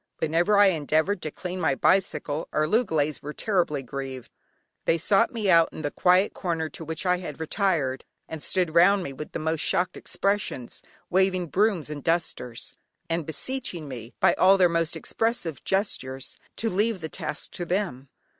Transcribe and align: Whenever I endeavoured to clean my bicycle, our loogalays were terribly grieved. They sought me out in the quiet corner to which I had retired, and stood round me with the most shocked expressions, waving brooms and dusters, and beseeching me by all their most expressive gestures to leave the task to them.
Whenever 0.17 0.57
I 0.57 0.69
endeavoured 0.69 1.21
to 1.21 1.29
clean 1.29 1.61
my 1.61 1.75
bicycle, 1.75 2.47
our 2.51 2.65
loogalays 2.67 3.21
were 3.21 3.33
terribly 3.35 3.83
grieved. 3.83 4.31
They 4.85 4.97
sought 4.97 5.31
me 5.31 5.47
out 5.47 5.69
in 5.71 5.83
the 5.83 5.91
quiet 5.91 6.33
corner 6.33 6.69
to 6.69 6.83
which 6.83 7.05
I 7.05 7.17
had 7.19 7.39
retired, 7.39 8.03
and 8.27 8.41
stood 8.41 8.73
round 8.73 9.03
me 9.03 9.13
with 9.13 9.33
the 9.33 9.37
most 9.37 9.59
shocked 9.59 9.95
expressions, 9.95 10.81
waving 11.11 11.49
brooms 11.49 11.91
and 11.91 12.03
dusters, 12.03 12.73
and 13.11 13.27
beseeching 13.27 13.87
me 13.87 14.15
by 14.19 14.33
all 14.33 14.57
their 14.57 14.67
most 14.69 14.95
expressive 14.95 15.63
gestures 15.63 16.35
to 16.55 16.67
leave 16.71 17.01
the 17.01 17.07
task 17.09 17.51
to 17.51 17.65
them. 17.65 18.09